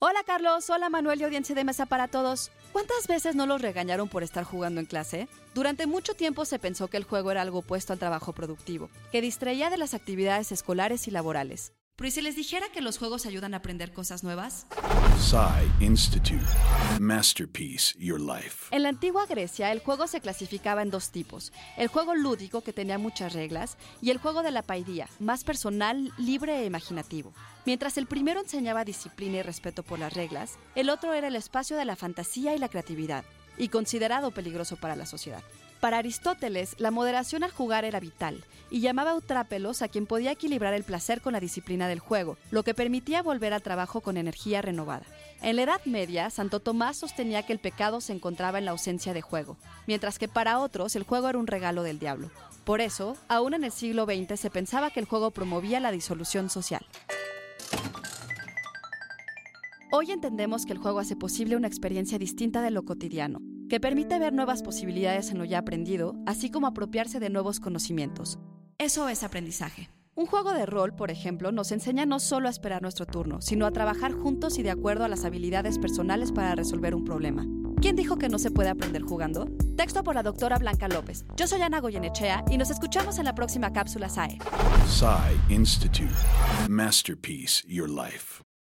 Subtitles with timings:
[0.00, 2.52] Hola Carlos, hola Manuel y audiencia de mesa para todos.
[2.70, 5.26] ¿Cuántas veces no los regañaron por estar jugando en clase?
[5.56, 9.20] Durante mucho tiempo se pensó que el juego era algo opuesto al trabajo productivo, que
[9.20, 11.72] distraía de las actividades escolares y laborales.
[11.98, 14.68] Pero ¿y si les dijera que los juegos ayudan a aprender cosas nuevas?
[15.18, 16.46] Psy Institute.
[17.00, 18.68] Masterpiece Your Life.
[18.70, 22.72] En la antigua Grecia, el juego se clasificaba en dos tipos: el juego lúdico, que
[22.72, 27.34] tenía muchas reglas, y el juego de la paidía, más personal, libre e imaginativo.
[27.66, 31.76] Mientras el primero enseñaba disciplina y respeto por las reglas, el otro era el espacio
[31.76, 33.24] de la fantasía y la creatividad,
[33.56, 35.42] y considerado peligroso para la sociedad.
[35.80, 40.74] Para Aristóteles, la moderación al jugar era vital, y llamaba utrápelos a quien podía equilibrar
[40.74, 44.60] el placer con la disciplina del juego, lo que permitía volver al trabajo con energía
[44.60, 45.04] renovada.
[45.40, 49.14] En la Edad Media, Santo Tomás sostenía que el pecado se encontraba en la ausencia
[49.14, 49.56] de juego,
[49.86, 52.30] mientras que para otros el juego era un regalo del diablo.
[52.64, 56.50] Por eso, aún en el siglo XX se pensaba que el juego promovía la disolución
[56.50, 56.84] social.
[59.90, 64.18] Hoy entendemos que el juego hace posible una experiencia distinta de lo cotidiano, que permite
[64.18, 68.38] ver nuevas posibilidades en lo ya aprendido, así como apropiarse de nuevos conocimientos.
[68.78, 69.90] Eso es aprendizaje.
[70.14, 73.66] Un juego de rol, por ejemplo, nos enseña no solo a esperar nuestro turno, sino
[73.66, 77.46] a trabajar juntos y de acuerdo a las habilidades personales para resolver un problema.
[77.80, 79.46] ¿Quién dijo que no se puede aprender jugando?
[79.76, 81.24] Texto por la doctora Blanca López.
[81.36, 84.38] Yo soy Ana Goyenechea y nos escuchamos en la próxima cápsula SAE.
[84.88, 86.10] Psy Institute.
[86.68, 88.47] Masterpiece Your Life.